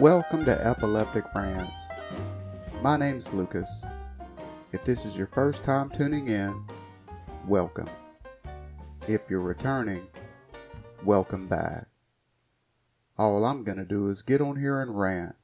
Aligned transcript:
Welcome 0.00 0.44
to 0.46 0.66
Epileptic 0.66 1.24
Rants. 1.36 1.88
My 2.82 2.96
name's 2.96 3.32
Lucas. 3.32 3.84
If 4.72 4.84
this 4.84 5.06
is 5.06 5.16
your 5.16 5.28
first 5.28 5.62
time 5.62 5.88
tuning 5.88 6.26
in, 6.26 6.64
welcome. 7.46 7.88
If 9.06 9.20
you're 9.30 9.40
returning, 9.40 10.08
welcome 11.04 11.46
back. 11.46 11.86
All 13.16 13.44
I'm 13.44 13.62
going 13.62 13.78
to 13.78 13.84
do 13.84 14.08
is 14.08 14.22
get 14.22 14.40
on 14.40 14.58
here 14.58 14.82
and 14.82 14.98
rant. 14.98 15.36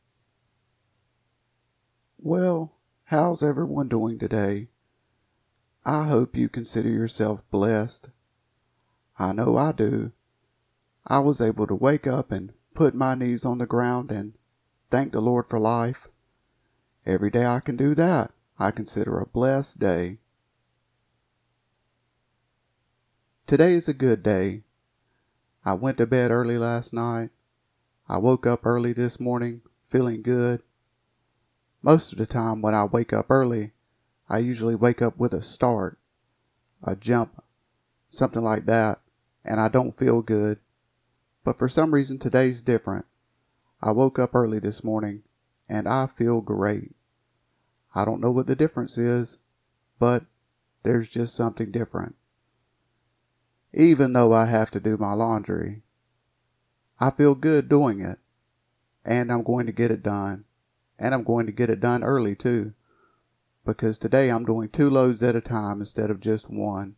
Well, 2.18 2.72
how's 3.04 3.44
everyone 3.44 3.86
doing 3.86 4.18
today? 4.18 4.66
I 5.84 6.08
hope 6.08 6.36
you 6.36 6.48
consider 6.48 6.88
yourself 6.88 7.48
blessed. 7.52 8.08
I 9.16 9.32
know 9.32 9.56
I 9.56 9.70
do. 9.70 10.10
I 11.06 11.20
was 11.20 11.40
able 11.40 11.68
to 11.68 11.74
wake 11.76 12.08
up 12.08 12.32
and 12.32 12.52
put 12.74 12.94
my 12.96 13.14
knees 13.14 13.44
on 13.44 13.58
the 13.58 13.66
ground 13.66 14.10
and 14.10 14.34
thank 14.90 15.12
the 15.12 15.20
Lord 15.20 15.46
for 15.46 15.58
life. 15.58 16.08
Every 17.06 17.30
day 17.30 17.46
I 17.46 17.60
can 17.60 17.76
do 17.76 17.94
that, 17.94 18.32
I 18.58 18.70
consider 18.70 19.18
a 19.18 19.26
blessed 19.26 19.78
day. 19.78 20.18
Today 23.46 23.72
is 23.74 23.88
a 23.88 23.94
good 23.94 24.22
day. 24.22 24.64
I 25.64 25.74
went 25.74 25.98
to 25.98 26.06
bed 26.06 26.30
early 26.30 26.58
last 26.58 26.92
night. 26.92 27.30
I 28.08 28.18
woke 28.18 28.46
up 28.46 28.66
early 28.66 28.92
this 28.92 29.20
morning 29.20 29.62
feeling 29.88 30.22
good. 30.22 30.62
Most 31.82 32.12
of 32.12 32.18
the 32.18 32.26
time 32.26 32.60
when 32.60 32.74
I 32.74 32.84
wake 32.84 33.12
up 33.12 33.26
early, 33.30 33.72
I 34.28 34.38
usually 34.38 34.74
wake 34.74 35.02
up 35.02 35.18
with 35.18 35.32
a 35.32 35.42
start, 35.42 35.98
a 36.82 36.94
jump, 36.94 37.42
something 38.08 38.42
like 38.42 38.66
that, 38.66 39.00
and 39.44 39.60
I 39.60 39.68
don't 39.68 39.96
feel 39.96 40.22
good. 40.22 40.58
But 41.44 41.58
for 41.58 41.68
some 41.68 41.94
reason 41.94 42.18
today's 42.18 42.62
different. 42.62 43.06
I 43.82 43.92
woke 43.92 44.18
up 44.18 44.34
early 44.34 44.58
this 44.58 44.84
morning 44.84 45.22
and 45.68 45.88
I 45.88 46.06
feel 46.06 46.40
great. 46.40 46.94
I 47.94 48.04
don't 48.04 48.20
know 48.20 48.30
what 48.30 48.46
the 48.46 48.56
difference 48.56 48.98
is, 48.98 49.38
but 49.98 50.24
there's 50.82 51.08
just 51.08 51.34
something 51.34 51.70
different. 51.70 52.16
Even 53.72 54.12
though 54.12 54.32
I 54.32 54.46
have 54.46 54.70
to 54.72 54.80
do 54.80 54.96
my 54.96 55.12
laundry, 55.12 55.82
I 56.98 57.10
feel 57.10 57.34
good 57.34 57.68
doing 57.68 58.00
it. 58.00 58.18
And 59.04 59.32
I'm 59.32 59.42
going 59.42 59.66
to 59.66 59.72
get 59.72 59.90
it 59.90 60.02
done. 60.02 60.44
And 60.98 61.14
I'm 61.14 61.24
going 61.24 61.46
to 61.46 61.52
get 61.52 61.70
it 61.70 61.80
done 61.80 62.04
early 62.04 62.36
too. 62.36 62.74
Because 63.64 63.96
today 63.96 64.28
I'm 64.28 64.44
doing 64.44 64.68
two 64.68 64.90
loads 64.90 65.22
at 65.22 65.36
a 65.36 65.40
time 65.40 65.80
instead 65.80 66.10
of 66.10 66.20
just 66.20 66.50
one. 66.50 66.96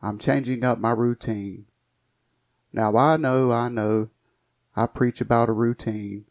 I'm 0.00 0.18
changing 0.18 0.64
up 0.64 0.78
my 0.78 0.92
routine. 0.92 1.66
Now 2.72 2.96
I 2.96 3.18
know, 3.18 3.52
I 3.52 3.68
know, 3.68 4.08
I 4.74 4.86
preach 4.86 5.20
about 5.20 5.48
a 5.48 5.52
routine, 5.52 6.24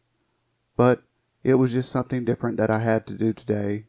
but 0.76 1.02
it 1.44 1.54
was 1.54 1.72
just 1.72 1.90
something 1.90 2.24
different 2.24 2.56
that 2.56 2.70
I 2.70 2.80
had 2.80 3.06
to 3.06 3.14
do 3.14 3.32
today, 3.32 3.86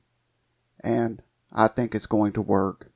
and 0.84 1.22
I 1.52 1.68
think 1.68 1.96
it's 1.96 2.06
going 2.06 2.34
to 2.34 2.42
work. 2.42 2.92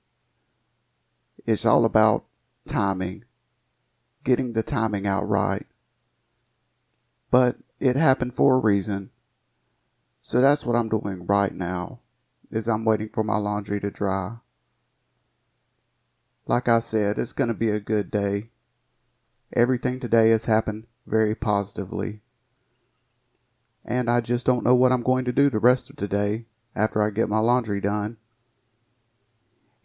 It's 1.46 1.66
all 1.66 1.86
about 1.86 2.26
timing, 2.68 3.24
getting 4.24 4.54
the 4.54 4.64
timing 4.64 5.08
out 5.08 5.28
right. 5.28 5.66
But 7.32 7.58
it 7.80 7.96
happened 7.96 8.34
for 8.34 8.56
a 8.56 8.60
reason. 8.60 9.12
So 10.22 10.42
that's 10.42 10.66
what 10.66 10.76
I'm 10.76 10.90
doing 10.90 11.26
right 11.28 11.54
now, 11.54 12.02
is 12.52 12.68
I'm 12.68 12.86
waiting 12.86 13.10
for 13.10 13.24
my 13.24 13.38
laundry 13.38 13.80
to 13.80 13.90
dry. 13.90 14.38
Like 16.46 16.68
I 16.68 16.80
said, 16.80 17.18
it's 17.18 17.34
going 17.34 17.50
to 17.50 17.54
be 17.54 17.70
a 17.70 17.80
good 17.80 18.12
day. 18.12 18.50
Everything 19.54 20.00
today 20.00 20.30
has 20.30 20.46
happened 20.46 20.88
very 21.08 21.34
positively. 21.34 22.22
And 23.84 24.10
I 24.10 24.22
just 24.22 24.46
don't 24.46 24.64
know 24.64 24.76
what 24.76 24.92
I'm 24.92 25.02
going 25.02 25.26
to 25.26 25.32
do 25.32 25.50
the 25.50 25.60
rest 25.60 25.90
of 25.90 25.96
the 25.96 26.08
day 26.08 26.46
after 26.76 27.02
I 27.02 27.10
get 27.10 27.30
my 27.30 27.40
laundry 27.40 27.82
done. 27.82 28.18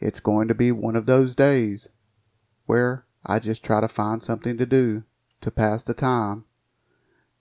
It's 0.00 0.20
going 0.20 0.48
to 0.48 0.54
be 0.54 0.72
one 0.72 0.96
of 0.96 1.06
those 1.06 1.34
days 1.34 1.88
where 2.66 3.06
I 3.24 3.38
just 3.38 3.64
try 3.64 3.80
to 3.80 3.88
find 3.88 4.22
something 4.22 4.58
to 4.58 4.66
do 4.66 5.04
to 5.40 5.50
pass 5.50 5.84
the 5.84 5.94
time. 5.94 6.44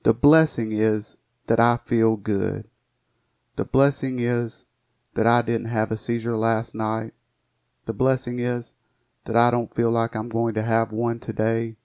The 0.04 0.14
blessing 0.14 0.72
is 0.72 1.18
that 1.48 1.60
I 1.60 1.80
feel 1.84 2.16
good. 2.16 2.68
The 3.56 3.66
blessing 3.66 4.20
is 4.20 4.66
that 5.16 5.28
I 5.28 5.42
didn't 5.42 5.68
have 5.68 5.92
a 5.92 5.98
seizure 5.98 6.38
last 6.38 6.76
night. 6.76 7.14
The 7.86 7.94
blessing 7.94 8.40
is 8.40 8.74
that 9.26 9.36
I 9.36 9.52
don't 9.52 9.74
feel 9.74 9.90
like 9.90 10.16
I'm 10.16 10.30
going 10.30 10.54
to 10.54 10.64
have 10.64 10.92
one 10.92 11.20
today. 11.20 11.78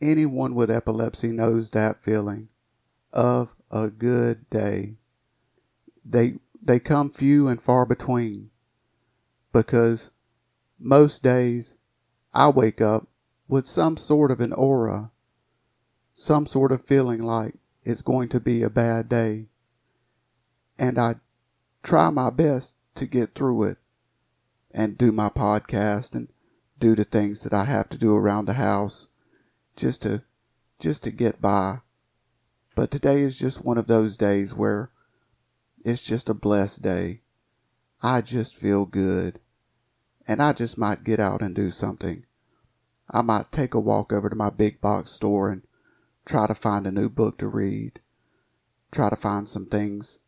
Anyone 0.00 0.54
with 0.54 0.70
epilepsy 0.70 1.28
knows 1.28 1.70
that 1.70 2.02
feeling 2.02 2.48
of 3.12 3.54
a 3.70 3.88
good 3.88 4.48
day. 4.48 4.94
They 6.04 6.34
they 6.62 6.80
come 6.80 7.10
few 7.10 7.48
and 7.48 7.60
far 7.60 7.84
between 7.84 8.50
because 9.52 10.10
most 10.78 11.22
days 11.22 11.74
I 12.32 12.48
wake 12.48 12.80
up 12.80 13.08
with 13.48 13.66
some 13.66 13.96
sort 13.96 14.30
of 14.30 14.40
an 14.40 14.52
aura, 14.52 15.10
some 16.14 16.46
sort 16.46 16.72
of 16.72 16.84
feeling 16.84 17.22
like 17.22 17.54
it's 17.82 18.02
going 18.02 18.28
to 18.30 18.40
be 18.40 18.62
a 18.62 18.70
bad 18.70 19.08
day. 19.08 19.46
And 20.78 20.98
I 20.98 21.16
try 21.82 22.10
my 22.10 22.30
best 22.30 22.76
to 22.94 23.06
get 23.06 23.34
through 23.34 23.64
it 23.64 23.78
and 24.70 24.96
do 24.96 25.12
my 25.12 25.28
podcast 25.28 26.14
and 26.14 26.28
do 26.78 26.94
the 26.94 27.04
things 27.04 27.42
that 27.42 27.52
I 27.52 27.64
have 27.64 27.88
to 27.90 27.98
do 27.98 28.14
around 28.14 28.46
the 28.46 28.54
house 28.54 29.08
just 29.80 30.02
to 30.02 30.22
just 30.78 31.02
to 31.04 31.10
get 31.10 31.40
by. 31.40 31.78
But 32.74 32.90
today 32.90 33.20
is 33.20 33.38
just 33.38 33.64
one 33.64 33.78
of 33.78 33.86
those 33.86 34.16
days 34.16 34.54
where 34.54 34.90
it's 35.84 36.02
just 36.02 36.28
a 36.28 36.34
blessed 36.34 36.82
day. 36.82 37.22
I 38.02 38.20
just 38.20 38.54
feel 38.54 38.84
good. 38.84 39.40
And 40.28 40.42
I 40.42 40.52
just 40.52 40.78
might 40.78 41.02
get 41.02 41.18
out 41.18 41.42
and 41.42 41.54
do 41.54 41.70
something. 41.70 42.24
I 43.10 43.22
might 43.22 43.50
take 43.50 43.74
a 43.74 43.80
walk 43.80 44.12
over 44.12 44.28
to 44.28 44.36
my 44.36 44.50
big 44.50 44.80
box 44.80 45.10
store 45.10 45.50
and 45.50 45.62
try 46.24 46.46
to 46.46 46.54
find 46.54 46.86
a 46.86 46.92
new 46.92 47.08
book 47.08 47.38
to 47.38 47.48
read. 47.48 48.00
Try 48.92 49.10
to 49.10 49.16
find 49.16 49.48
some 49.48 49.66
things 49.66 50.18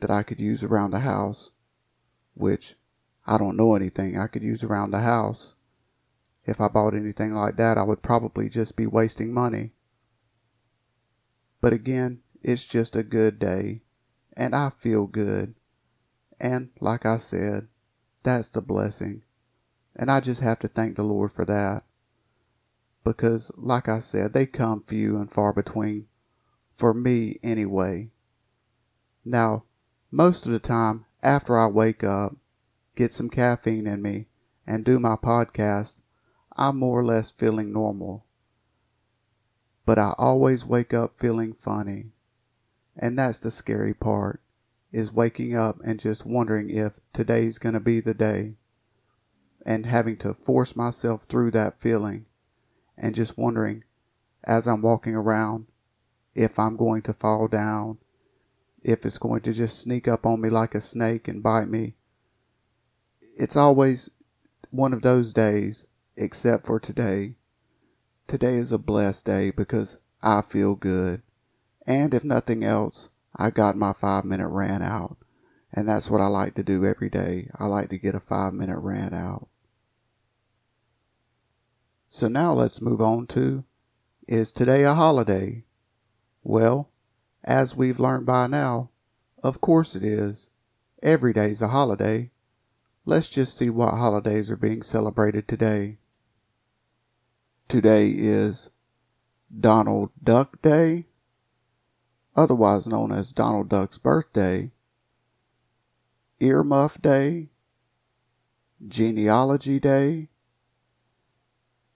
that 0.00 0.10
I 0.10 0.22
could 0.22 0.40
use 0.40 0.64
around 0.64 0.90
the 0.90 1.00
house, 1.00 1.50
which 2.34 2.74
I 3.26 3.38
don't 3.38 3.56
know 3.56 3.74
anything 3.74 4.18
I 4.18 4.26
could 4.26 4.42
use 4.42 4.64
around 4.64 4.90
the 4.90 5.00
house. 5.00 5.54
If 6.48 6.62
I 6.62 6.68
bought 6.68 6.94
anything 6.94 7.34
like 7.34 7.58
that, 7.58 7.76
I 7.76 7.82
would 7.82 8.02
probably 8.02 8.48
just 8.48 8.74
be 8.74 8.86
wasting 8.86 9.34
money. 9.34 9.72
But 11.60 11.74
again, 11.74 12.20
it's 12.40 12.64
just 12.64 12.96
a 12.96 13.02
good 13.02 13.38
day, 13.38 13.82
and 14.34 14.54
I 14.54 14.70
feel 14.70 15.06
good. 15.06 15.56
And 16.40 16.70
like 16.80 17.04
I 17.04 17.18
said, 17.18 17.68
that's 18.22 18.48
the 18.48 18.62
blessing. 18.62 19.24
And 19.94 20.10
I 20.10 20.20
just 20.20 20.40
have 20.40 20.58
to 20.60 20.68
thank 20.68 20.96
the 20.96 21.02
Lord 21.02 21.32
for 21.32 21.44
that. 21.44 21.84
Because, 23.04 23.52
like 23.58 23.86
I 23.86 24.00
said, 24.00 24.32
they 24.32 24.46
come 24.46 24.84
few 24.86 25.18
and 25.18 25.30
far 25.30 25.52
between. 25.52 26.06
For 26.72 26.94
me, 26.94 27.38
anyway. 27.42 28.08
Now, 29.22 29.64
most 30.10 30.46
of 30.46 30.52
the 30.52 30.60
time, 30.60 31.04
after 31.22 31.58
I 31.58 31.66
wake 31.66 32.02
up, 32.02 32.36
get 32.96 33.12
some 33.12 33.28
caffeine 33.28 33.86
in 33.86 34.00
me, 34.00 34.28
and 34.66 34.82
do 34.82 34.98
my 34.98 35.16
podcast, 35.16 36.00
I'm 36.58 36.76
more 36.78 36.98
or 36.98 37.04
less 37.04 37.30
feeling 37.30 37.72
normal. 37.72 38.26
But 39.86 39.98
I 39.98 40.14
always 40.18 40.66
wake 40.66 40.92
up 40.92 41.18
feeling 41.18 41.54
funny. 41.54 42.06
And 42.96 43.16
that's 43.16 43.38
the 43.38 43.52
scary 43.52 43.94
part, 43.94 44.42
is 44.90 45.12
waking 45.12 45.56
up 45.56 45.76
and 45.84 46.00
just 46.00 46.26
wondering 46.26 46.68
if 46.68 46.98
today's 47.12 47.58
going 47.58 47.74
to 47.74 47.80
be 47.80 48.00
the 48.00 48.12
day. 48.12 48.56
And 49.64 49.86
having 49.86 50.16
to 50.18 50.34
force 50.34 50.74
myself 50.74 51.24
through 51.24 51.52
that 51.52 51.80
feeling. 51.80 52.26
And 52.96 53.14
just 53.14 53.38
wondering, 53.38 53.84
as 54.44 54.66
I'm 54.66 54.82
walking 54.82 55.14
around, 55.14 55.66
if 56.34 56.58
I'm 56.58 56.76
going 56.76 57.02
to 57.02 57.12
fall 57.12 57.46
down, 57.46 57.98
if 58.82 59.06
it's 59.06 59.18
going 59.18 59.42
to 59.42 59.52
just 59.52 59.78
sneak 59.78 60.08
up 60.08 60.26
on 60.26 60.40
me 60.40 60.50
like 60.50 60.74
a 60.74 60.80
snake 60.80 61.28
and 61.28 61.42
bite 61.42 61.68
me. 61.68 61.94
It's 63.36 63.56
always 63.56 64.10
one 64.70 64.92
of 64.92 65.02
those 65.02 65.32
days 65.32 65.86
except 66.18 66.66
for 66.66 66.80
today. 66.80 67.36
Today 68.26 68.54
is 68.54 68.72
a 68.72 68.78
blessed 68.78 69.24
day 69.24 69.50
because 69.50 69.98
I 70.20 70.42
feel 70.42 70.74
good. 70.74 71.22
And 71.86 72.12
if 72.12 72.24
nothing 72.24 72.64
else, 72.64 73.08
I 73.36 73.50
got 73.50 73.76
my 73.76 73.92
five 73.92 74.24
minute 74.24 74.48
rant 74.48 74.82
out. 74.82 75.16
And 75.72 75.86
that's 75.86 76.10
what 76.10 76.20
I 76.20 76.26
like 76.26 76.54
to 76.56 76.62
do 76.62 76.84
every 76.84 77.08
day. 77.08 77.50
I 77.58 77.66
like 77.66 77.88
to 77.90 77.98
get 77.98 78.14
a 78.14 78.20
five 78.20 78.52
minute 78.52 78.80
rant 78.80 79.14
out. 79.14 79.48
So 82.08 82.26
now 82.26 82.52
let's 82.52 82.82
move 82.82 83.00
on 83.00 83.26
to 83.28 83.64
Is 84.26 84.52
today 84.52 84.82
a 84.82 84.94
holiday? 84.94 85.64
Well, 86.42 86.90
as 87.44 87.76
we've 87.76 88.00
learned 88.00 88.26
by 88.26 88.46
now, 88.46 88.90
of 89.42 89.60
course 89.60 89.94
it 89.94 90.02
is. 90.02 90.50
Every 91.02 91.32
day's 91.32 91.62
a 91.62 91.68
holiday. 91.68 92.30
Let's 93.04 93.28
just 93.28 93.56
see 93.56 93.70
what 93.70 93.94
holidays 93.94 94.50
are 94.50 94.56
being 94.56 94.82
celebrated 94.82 95.46
today. 95.46 95.98
Today 97.68 98.08
is 98.16 98.70
Donald 99.60 100.08
Duck 100.24 100.62
Day, 100.62 101.04
otherwise 102.34 102.86
known 102.86 103.12
as 103.12 103.30
Donald 103.30 103.68
Duck's 103.68 103.98
birthday, 103.98 104.70
Earmuff 106.40 107.02
Day, 107.02 107.50
Genealogy 108.86 109.78
Day, 109.78 110.30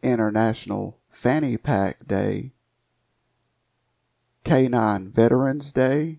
International 0.02 0.98
Fanny 1.08 1.56
Pack 1.56 2.06
Day, 2.06 2.52
Canine 4.44 5.10
Veterans 5.10 5.72
Day, 5.72 6.18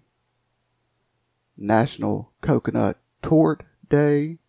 National 1.55 2.31
Coconut 2.41 2.97
Torte 3.21 3.65
Day, 3.87 4.39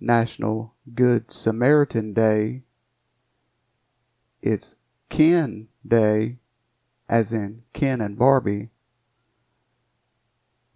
National 0.00 0.72
Good 0.94 1.30
Samaritan 1.30 2.14
Day, 2.14 2.62
it's 4.42 4.76
Ken 5.08 5.68
Day, 5.86 6.38
as 7.08 7.32
in 7.32 7.62
Ken 7.72 8.00
and 8.00 8.18
Barbie, 8.18 8.70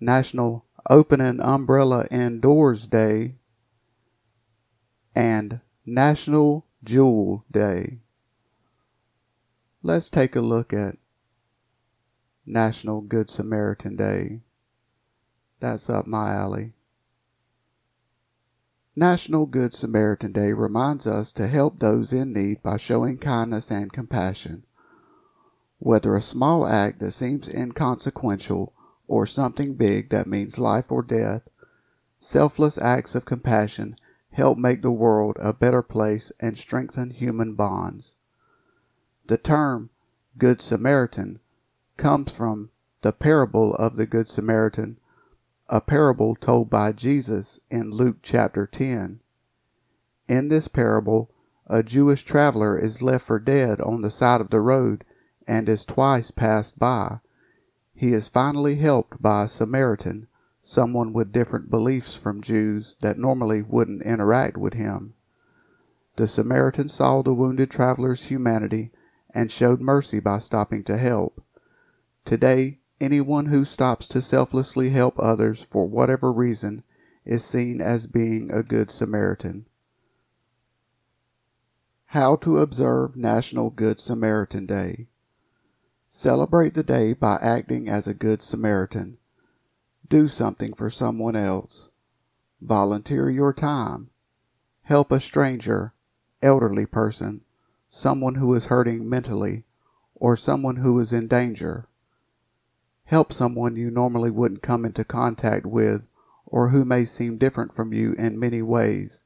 National 0.00 0.66
Open 0.90 1.20
Umbrella 1.40 2.06
Indoors 2.10 2.86
Day, 2.86 3.36
and 5.14 5.60
National 5.86 6.66
Jewel 6.82 7.44
Day. 7.50 8.00
Let's 9.82 10.10
take 10.10 10.34
a 10.34 10.40
look 10.40 10.72
at 10.72 10.96
National 12.46 13.00
Good 13.00 13.30
Samaritan 13.30 13.96
Day. 13.96 14.40
That's 15.60 15.88
up 15.88 16.06
my 16.06 16.32
alley. 16.32 16.72
National 18.96 19.46
Good 19.46 19.74
Samaritan 19.74 20.30
Day 20.30 20.52
reminds 20.52 21.04
us 21.04 21.32
to 21.32 21.48
help 21.48 21.80
those 21.80 22.12
in 22.12 22.32
need 22.32 22.62
by 22.62 22.76
showing 22.76 23.18
kindness 23.18 23.68
and 23.68 23.92
compassion. 23.92 24.64
Whether 25.78 26.14
a 26.14 26.22
small 26.22 26.64
act 26.64 27.00
that 27.00 27.10
seems 27.10 27.48
inconsequential 27.48 28.72
or 29.08 29.26
something 29.26 29.74
big 29.74 30.10
that 30.10 30.28
means 30.28 30.60
life 30.60 30.92
or 30.92 31.02
death, 31.02 31.42
selfless 32.20 32.78
acts 32.78 33.16
of 33.16 33.24
compassion 33.24 33.96
help 34.30 34.58
make 34.58 34.82
the 34.82 34.92
world 34.92 35.38
a 35.40 35.52
better 35.52 35.82
place 35.82 36.30
and 36.38 36.56
strengthen 36.56 37.10
human 37.10 37.56
bonds. 37.56 38.14
The 39.26 39.38
term 39.38 39.90
Good 40.38 40.62
Samaritan 40.62 41.40
comes 41.96 42.30
from 42.30 42.70
the 43.02 43.12
parable 43.12 43.74
of 43.74 43.96
the 43.96 44.06
Good 44.06 44.28
Samaritan, 44.28 45.00
a 45.68 45.80
parable 45.80 46.34
told 46.34 46.68
by 46.68 46.92
Jesus 46.92 47.58
in 47.70 47.90
Luke 47.90 48.18
chapter 48.22 48.66
10. 48.66 49.20
In 50.28 50.48
this 50.48 50.68
parable, 50.68 51.30
a 51.66 51.82
Jewish 51.82 52.22
traveler 52.22 52.78
is 52.78 53.02
left 53.02 53.26
for 53.26 53.38
dead 53.38 53.80
on 53.80 54.02
the 54.02 54.10
side 54.10 54.40
of 54.40 54.50
the 54.50 54.60
road 54.60 55.04
and 55.46 55.68
is 55.68 55.84
twice 55.84 56.30
passed 56.30 56.78
by. 56.78 57.20
He 57.94 58.12
is 58.12 58.28
finally 58.28 58.76
helped 58.76 59.22
by 59.22 59.44
a 59.44 59.48
Samaritan 59.48 60.26
someone 60.60 61.12
with 61.12 61.32
different 61.32 61.70
beliefs 61.70 62.14
from 62.14 62.42
Jews 62.42 62.96
that 63.00 63.18
normally 63.18 63.62
wouldn't 63.62 64.02
interact 64.02 64.56
with 64.56 64.74
him. 64.74 65.14
The 66.16 66.26
Samaritan 66.26 66.88
saw 66.88 67.22
the 67.22 67.34
wounded 67.34 67.70
traveler's 67.70 68.24
humanity 68.24 68.90
and 69.34 69.50
showed 69.50 69.80
mercy 69.80 70.20
by 70.20 70.38
stopping 70.38 70.84
to 70.84 70.96
help. 70.96 71.42
Today, 72.24 72.78
anyone 73.04 73.46
who 73.46 73.64
stops 73.66 74.08
to 74.08 74.22
selflessly 74.22 74.90
help 74.90 75.14
others 75.18 75.62
for 75.70 75.86
whatever 75.86 76.32
reason 76.32 76.82
is 77.26 77.44
seen 77.44 77.80
as 77.80 78.06
being 78.06 78.50
a 78.50 78.62
good 78.62 78.90
Samaritan. 78.90 79.66
How 82.06 82.36
to 82.36 82.58
observe 82.58 83.14
National 83.14 83.68
Good 83.68 84.00
Samaritan 84.00 84.64
Day. 84.64 85.08
Celebrate 86.08 86.72
the 86.74 86.82
day 86.82 87.12
by 87.12 87.38
acting 87.42 87.88
as 87.88 88.06
a 88.06 88.14
good 88.14 88.40
Samaritan. 88.40 89.18
Do 90.08 90.28
something 90.28 90.72
for 90.72 90.88
someone 90.88 91.36
else. 91.36 91.90
Volunteer 92.62 93.28
your 93.28 93.52
time. 93.52 94.10
Help 94.82 95.12
a 95.12 95.20
stranger, 95.20 95.92
elderly 96.40 96.86
person, 96.86 97.42
someone 97.88 98.36
who 98.36 98.54
is 98.54 98.66
hurting 98.66 99.08
mentally, 99.08 99.64
or 100.14 100.36
someone 100.36 100.76
who 100.76 100.98
is 101.00 101.12
in 101.12 101.26
danger. 101.26 101.88
Help 103.04 103.32
someone 103.32 103.76
you 103.76 103.90
normally 103.90 104.30
wouldn't 104.30 104.62
come 104.62 104.84
into 104.84 105.04
contact 105.04 105.66
with 105.66 106.06
or 106.46 106.68
who 106.68 106.84
may 106.84 107.04
seem 107.04 107.38
different 107.38 107.74
from 107.74 107.92
you 107.92 108.12
in 108.14 108.38
many 108.38 108.62
ways. 108.62 109.24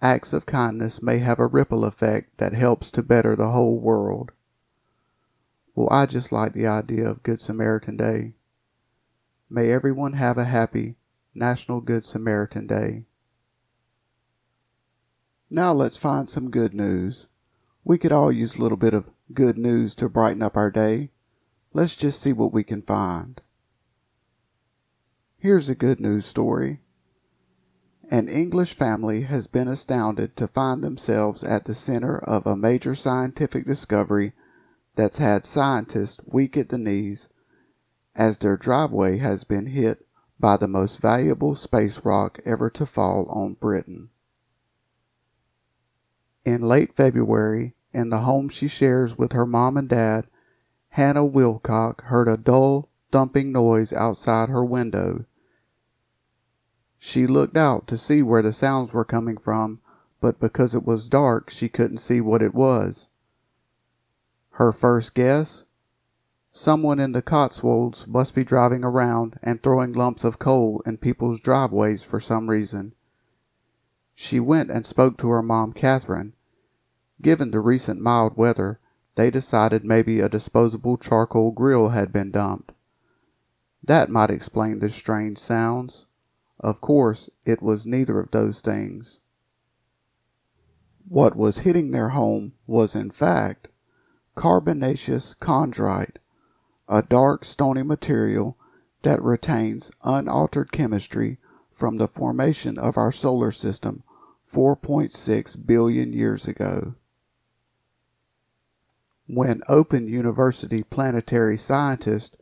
Acts 0.00 0.32
of 0.32 0.46
kindness 0.46 1.02
may 1.02 1.18
have 1.18 1.38
a 1.38 1.46
ripple 1.46 1.84
effect 1.84 2.36
that 2.38 2.52
helps 2.52 2.90
to 2.90 3.02
better 3.02 3.36
the 3.36 3.50
whole 3.50 3.78
world. 3.78 4.32
Well, 5.74 5.88
I 5.90 6.06
just 6.06 6.30
like 6.30 6.52
the 6.52 6.66
idea 6.66 7.08
of 7.08 7.22
Good 7.22 7.40
Samaritan 7.40 7.96
Day. 7.96 8.34
May 9.48 9.70
everyone 9.70 10.14
have 10.14 10.38
a 10.38 10.44
happy 10.44 10.96
National 11.34 11.80
Good 11.80 12.04
Samaritan 12.04 12.66
Day. 12.66 13.04
Now 15.50 15.72
let's 15.72 15.96
find 15.96 16.28
some 16.28 16.50
good 16.50 16.74
news. 16.74 17.28
We 17.84 17.98
could 17.98 18.12
all 18.12 18.32
use 18.32 18.56
a 18.56 18.62
little 18.62 18.78
bit 18.78 18.94
of 18.94 19.10
good 19.32 19.58
news 19.58 19.94
to 19.96 20.08
brighten 20.08 20.42
up 20.42 20.56
our 20.56 20.70
day. 20.70 21.10
Let's 21.76 21.96
just 21.96 22.22
see 22.22 22.32
what 22.32 22.52
we 22.52 22.62
can 22.62 22.82
find. 22.82 23.40
Here's 25.36 25.68
a 25.68 25.74
good 25.74 25.98
news 26.00 26.24
story. 26.24 26.78
An 28.12 28.28
English 28.28 28.74
family 28.74 29.22
has 29.22 29.48
been 29.48 29.66
astounded 29.66 30.36
to 30.36 30.46
find 30.46 30.84
themselves 30.84 31.42
at 31.42 31.64
the 31.64 31.74
center 31.74 32.16
of 32.16 32.46
a 32.46 32.54
major 32.54 32.94
scientific 32.94 33.66
discovery 33.66 34.34
that's 34.94 35.18
had 35.18 35.44
scientists 35.44 36.20
weak 36.24 36.56
at 36.56 36.68
the 36.68 36.78
knees 36.78 37.28
as 38.14 38.38
their 38.38 38.56
driveway 38.56 39.18
has 39.18 39.42
been 39.42 39.66
hit 39.66 40.06
by 40.38 40.56
the 40.56 40.68
most 40.68 41.00
valuable 41.00 41.56
space 41.56 42.04
rock 42.04 42.38
ever 42.46 42.70
to 42.70 42.86
fall 42.86 43.26
on 43.30 43.54
Britain. 43.54 44.10
In 46.44 46.62
late 46.62 46.94
February, 46.94 47.74
in 47.92 48.10
the 48.10 48.20
home 48.20 48.48
she 48.48 48.68
shares 48.68 49.18
with 49.18 49.32
her 49.32 49.46
mom 49.46 49.76
and 49.76 49.88
dad, 49.88 50.28
Hannah 50.94 51.26
Wilcock 51.26 52.02
heard 52.02 52.28
a 52.28 52.36
dull, 52.36 52.88
thumping 53.10 53.50
noise 53.50 53.92
outside 53.92 54.48
her 54.48 54.64
window. 54.64 55.24
She 56.98 57.26
looked 57.26 57.56
out 57.56 57.88
to 57.88 57.98
see 57.98 58.22
where 58.22 58.42
the 58.42 58.52
sounds 58.52 58.92
were 58.92 59.04
coming 59.04 59.36
from, 59.36 59.80
but 60.20 60.38
because 60.38 60.72
it 60.72 60.84
was 60.84 61.08
dark, 61.08 61.50
she 61.50 61.68
couldn't 61.68 61.98
see 61.98 62.20
what 62.20 62.42
it 62.42 62.54
was. 62.54 63.08
Her 64.50 64.72
first 64.72 65.14
guess 65.14 65.64
Someone 66.52 67.00
in 67.00 67.10
the 67.10 67.22
Cotswolds 67.22 68.06
must 68.06 68.32
be 68.32 68.44
driving 68.44 68.84
around 68.84 69.36
and 69.42 69.60
throwing 69.60 69.94
lumps 69.94 70.22
of 70.22 70.38
coal 70.38 70.80
in 70.86 70.98
people's 70.98 71.40
driveways 71.40 72.04
for 72.04 72.20
some 72.20 72.48
reason. 72.48 72.94
She 74.14 74.38
went 74.38 74.70
and 74.70 74.86
spoke 74.86 75.18
to 75.18 75.28
her 75.30 75.42
mom, 75.42 75.72
Catherine. 75.72 76.34
Given 77.20 77.50
the 77.50 77.58
recent 77.58 78.00
mild 78.00 78.36
weather, 78.36 78.78
they 79.16 79.30
decided 79.30 79.84
maybe 79.84 80.20
a 80.20 80.28
disposable 80.28 80.96
charcoal 80.96 81.52
grill 81.52 81.90
had 81.90 82.12
been 82.12 82.30
dumped. 82.30 82.72
That 83.82 84.10
might 84.10 84.30
explain 84.30 84.80
the 84.80 84.90
strange 84.90 85.38
sounds. 85.38 86.06
Of 86.58 86.80
course, 86.80 87.28
it 87.44 87.62
was 87.62 87.86
neither 87.86 88.18
of 88.18 88.30
those 88.30 88.60
things. 88.60 89.20
What 91.06 91.36
was 91.36 91.58
hitting 91.58 91.90
their 91.90 92.10
home 92.10 92.54
was, 92.66 92.94
in 92.96 93.10
fact, 93.10 93.68
carbonaceous 94.34 95.34
chondrite, 95.40 96.16
a 96.88 97.02
dark 97.02 97.44
stony 97.44 97.82
material 97.82 98.56
that 99.02 99.22
retains 99.22 99.90
unaltered 100.02 100.72
chemistry 100.72 101.38
from 101.70 101.98
the 101.98 102.08
formation 102.08 102.78
of 102.78 102.96
our 102.96 103.12
solar 103.12 103.52
system 103.52 104.02
4.6 104.50 105.66
billion 105.66 106.12
years 106.12 106.48
ago. 106.48 106.94
When 109.26 109.62
Open 109.68 110.06
University 110.06 110.82
planetary 110.82 111.56
scientist 111.56 112.36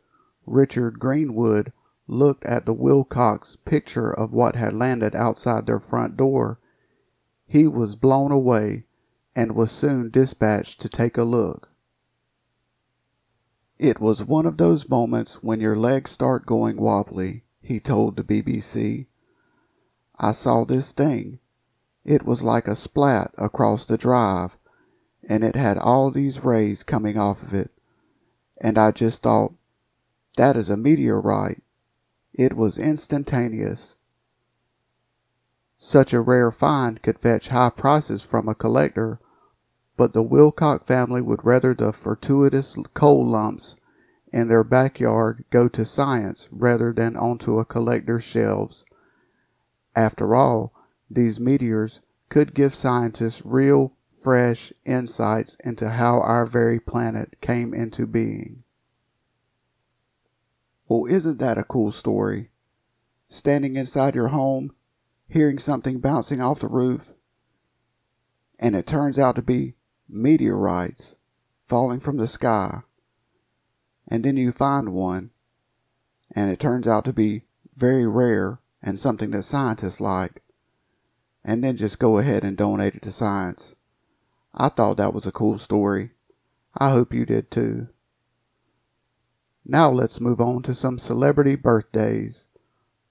Richard 0.45 0.99
Greenwood 0.99 1.71
looked 2.07 2.43
at 2.43 2.65
the 2.65 2.73
Wilcocks' 2.73 3.55
picture 3.63 4.11
of 4.11 4.33
what 4.33 4.55
had 4.55 4.73
landed 4.73 5.15
outside 5.15 5.65
their 5.65 5.79
front 5.79 6.17
door, 6.17 6.59
he 7.47 7.67
was 7.67 7.95
blown 7.95 8.31
away 8.31 8.85
and 9.35 9.55
was 9.55 9.71
soon 9.71 10.09
dispatched 10.09 10.81
to 10.81 10.89
take 10.89 11.17
a 11.17 11.23
look. 11.23 11.69
It 13.79 13.99
was 13.99 14.23
one 14.23 14.45
of 14.45 14.57
those 14.57 14.89
moments 14.89 15.41
when 15.41 15.59
your 15.59 15.75
legs 15.75 16.11
start 16.11 16.45
going 16.45 16.77
wobbly, 16.77 17.43
he 17.61 17.79
told 17.79 18.17
the 18.17 18.23
BBC. 18.23 19.07
I 20.19 20.33
saw 20.33 20.65
this 20.65 20.91
thing. 20.91 21.39
It 22.03 22.23
was 22.23 22.43
like 22.43 22.67
a 22.67 22.75
splat 22.75 23.33
across 23.37 23.85
the 23.85 23.97
drive, 23.97 24.57
and 25.27 25.43
it 25.43 25.55
had 25.55 25.77
all 25.77 26.11
these 26.11 26.43
rays 26.43 26.83
coming 26.83 27.17
off 27.17 27.41
of 27.41 27.53
it. 27.53 27.71
And 28.61 28.77
I 28.77 28.91
just 28.91 29.23
thought, 29.23 29.53
that 30.37 30.57
is 30.57 30.69
a 30.69 30.77
meteorite. 30.77 31.61
It 32.33 32.55
was 32.55 32.77
instantaneous. 32.77 33.95
Such 35.77 36.13
a 36.13 36.21
rare 36.21 36.51
find 36.51 37.01
could 37.01 37.19
fetch 37.19 37.49
high 37.49 37.69
prices 37.69 38.23
from 38.23 38.47
a 38.47 38.55
collector 38.55 39.19
but 39.95 40.13
the 40.13 40.23
Wilcock 40.23 40.85
family 40.85 41.21
would 41.21 41.45
rather 41.45 41.73
the 41.73 41.93
fortuitous 41.93 42.75
coal 42.93 43.25
lumps 43.25 43.77
in 44.31 44.47
their 44.47 44.63
backyard 44.63 45.45
go 45.51 45.67
to 45.69 45.85
science 45.85 46.47
rather 46.51 46.91
than 46.91 47.15
onto 47.15 47.59
a 47.59 47.65
collector's 47.65 48.23
shelves. 48.23 48.83
After 49.95 50.33
all, 50.33 50.73
these 51.09 51.39
meteors 51.39 52.01
could 52.29 52.55
give 52.55 52.73
scientists 52.73 53.43
real, 53.45 53.93
fresh 54.23 54.71
insights 54.85 55.57
into 55.63 55.89
how 55.89 56.21
our 56.21 56.45
very 56.45 56.79
planet 56.79 57.35
came 57.41 57.73
into 57.73 58.07
being. 58.07 58.63
Well, 60.87 61.05
isn't 61.05 61.39
that 61.39 61.57
a 61.57 61.63
cool 61.63 61.91
story? 61.91 62.49
Standing 63.27 63.75
inside 63.75 64.15
your 64.15 64.29
home, 64.29 64.73
hearing 65.27 65.59
something 65.59 65.99
bouncing 65.99 66.41
off 66.41 66.59
the 66.59 66.67
roof, 66.67 67.09
and 68.59 68.75
it 68.75 68.87
turns 68.87 69.19
out 69.19 69.35
to 69.35 69.41
be 69.41 69.75
meteorites 70.07 71.17
falling 71.65 71.99
from 71.99 72.17
the 72.17 72.27
sky. 72.27 72.81
And 74.07 74.23
then 74.23 74.37
you 74.37 74.51
find 74.51 74.93
one, 74.93 75.31
and 76.35 76.51
it 76.51 76.59
turns 76.59 76.87
out 76.87 77.03
to 77.05 77.13
be 77.13 77.43
very 77.75 78.07
rare 78.07 78.59
and 78.81 78.99
something 78.99 79.31
that 79.31 79.43
scientists 79.43 79.99
like, 79.99 80.41
and 81.43 81.63
then 81.63 81.75
just 81.75 81.99
go 81.99 82.19
ahead 82.19 82.43
and 82.43 82.55
donate 82.55 82.95
it 82.95 83.01
to 83.01 83.11
science. 83.11 83.75
I 84.53 84.69
thought 84.69 84.97
that 84.97 85.13
was 85.13 85.25
a 85.25 85.31
cool 85.31 85.57
story. 85.57 86.11
I 86.77 86.91
hope 86.91 87.13
you 87.13 87.25
did 87.25 87.49
too. 87.49 87.87
Now 89.65 89.89
let's 89.89 90.21
move 90.21 90.41
on 90.41 90.61
to 90.63 90.75
some 90.75 90.99
celebrity 90.99 91.55
birthdays. 91.55 92.47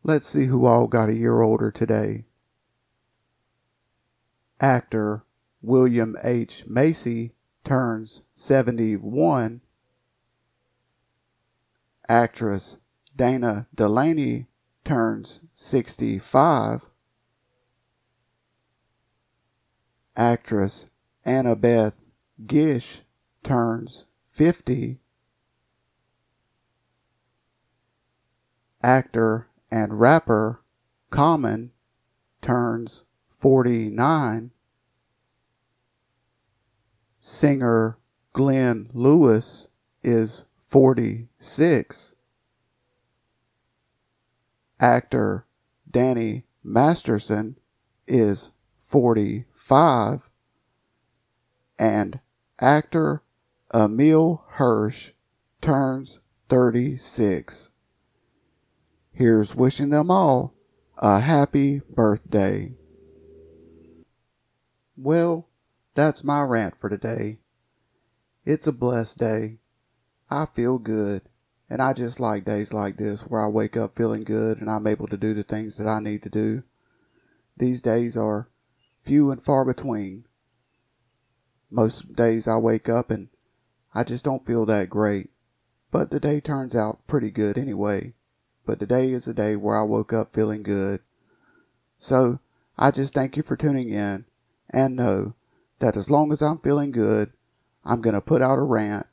Let's 0.02 0.26
see 0.26 0.46
who 0.46 0.66
all 0.66 0.86
got 0.86 1.08
a 1.08 1.14
year 1.14 1.40
older 1.40 1.70
today. 1.70 2.24
Actor 4.60 5.24
William 5.60 6.16
H. 6.22 6.64
Macy 6.66 7.32
turns 7.64 8.22
71. 8.34 9.60
Actress 12.08 12.78
Dana 13.16 13.66
Delany 13.74 14.46
turns 14.84 15.40
65. 15.54 16.90
Actress 20.16 20.86
Annabeth 21.24 22.06
Gish 22.46 23.02
turns 23.42 24.06
50. 24.30 24.98
Actor 28.82 29.48
and 29.70 30.00
rapper 30.00 30.62
Common 31.10 31.70
turns 32.40 33.04
49. 33.28 34.50
Singer 37.20 37.98
Glenn 38.32 38.90
Lewis 38.92 39.68
is 40.02 40.44
46. 40.58 42.14
Actor 44.80 45.46
Danny 45.88 46.44
Masterson 46.64 47.58
is 48.08 48.50
45. 48.80 50.31
And 51.82 52.20
actor 52.60 53.24
Emile 53.74 54.44
Hirsch 54.50 55.10
turns 55.60 56.20
36. 56.48 57.72
Here's 59.10 59.56
wishing 59.56 59.90
them 59.90 60.08
all 60.08 60.54
a 60.98 61.18
happy 61.18 61.82
birthday. 61.92 62.74
Well, 64.96 65.48
that's 65.96 66.22
my 66.22 66.42
rant 66.42 66.76
for 66.76 66.88
today. 66.88 67.40
It's 68.44 68.68
a 68.68 68.72
blessed 68.72 69.18
day. 69.18 69.58
I 70.30 70.46
feel 70.46 70.78
good. 70.78 71.22
And 71.68 71.82
I 71.82 71.94
just 71.94 72.20
like 72.20 72.44
days 72.44 72.72
like 72.72 72.96
this 72.96 73.22
where 73.22 73.42
I 73.42 73.48
wake 73.48 73.76
up 73.76 73.96
feeling 73.96 74.22
good 74.22 74.60
and 74.60 74.70
I'm 74.70 74.86
able 74.86 75.08
to 75.08 75.16
do 75.16 75.34
the 75.34 75.42
things 75.42 75.78
that 75.78 75.88
I 75.88 75.98
need 75.98 76.22
to 76.22 76.30
do. 76.30 76.62
These 77.56 77.82
days 77.82 78.16
are 78.16 78.48
few 79.02 79.32
and 79.32 79.42
far 79.42 79.64
between. 79.64 80.26
Most 81.72 82.14
days 82.14 82.46
I 82.46 82.58
wake 82.58 82.90
up 82.90 83.10
and 83.10 83.30
I 83.94 84.04
just 84.04 84.26
don't 84.26 84.46
feel 84.46 84.66
that 84.66 84.90
great. 84.90 85.30
But 85.90 86.10
the 86.10 86.20
day 86.20 86.38
turns 86.38 86.74
out 86.74 87.06
pretty 87.06 87.30
good 87.30 87.56
anyway. 87.56 88.12
But 88.66 88.78
today 88.78 89.08
is 89.08 89.26
a 89.26 89.32
day 89.32 89.56
where 89.56 89.76
I 89.76 89.82
woke 89.82 90.12
up 90.12 90.34
feeling 90.34 90.62
good. 90.62 91.00
So 91.96 92.40
I 92.76 92.90
just 92.90 93.14
thank 93.14 93.38
you 93.38 93.42
for 93.42 93.56
tuning 93.56 93.88
in 93.88 94.26
and 94.68 94.96
know 94.96 95.34
that 95.78 95.96
as 95.96 96.10
long 96.10 96.30
as 96.30 96.42
I'm 96.42 96.58
feeling 96.58 96.92
good, 96.92 97.32
I'm 97.86 98.02
going 98.02 98.14
to 98.14 98.20
put 98.20 98.42
out 98.42 98.58
a 98.58 98.62
rant, 98.62 99.06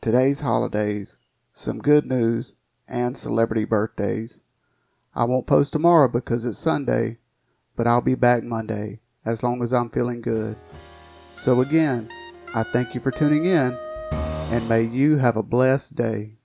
today's 0.00 0.38
holidays, 0.38 1.18
some 1.52 1.78
good 1.78 2.06
news, 2.06 2.54
and 2.86 3.18
celebrity 3.18 3.64
birthdays. 3.64 4.40
I 5.16 5.24
won't 5.24 5.48
post 5.48 5.72
tomorrow 5.72 6.06
because 6.06 6.44
it's 6.44 6.58
Sunday, 6.58 7.18
but 7.74 7.88
I'll 7.88 8.00
be 8.00 8.14
back 8.14 8.44
Monday 8.44 9.00
as 9.24 9.42
long 9.42 9.64
as 9.64 9.72
I'm 9.72 9.90
feeling 9.90 10.20
good. 10.20 10.56
So 11.36 11.60
again, 11.60 12.08
I 12.54 12.62
thank 12.62 12.94
you 12.94 13.00
for 13.00 13.10
tuning 13.10 13.44
in 13.44 13.76
and 14.50 14.68
may 14.68 14.82
you 14.82 15.18
have 15.18 15.36
a 15.36 15.42
blessed 15.42 15.96
day. 15.96 16.36